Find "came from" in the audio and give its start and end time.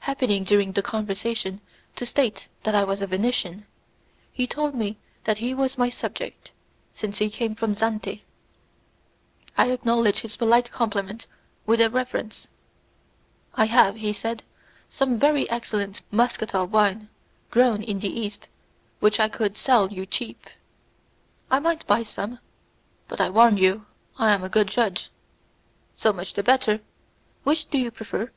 7.30-7.76